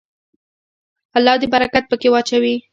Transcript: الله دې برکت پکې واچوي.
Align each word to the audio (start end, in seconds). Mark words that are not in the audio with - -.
الله 1.17 1.35
دې 1.41 1.47
برکت 1.53 1.83
پکې 1.91 2.09
واچوي. 2.11 2.55